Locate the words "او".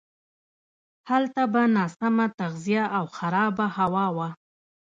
2.97-3.05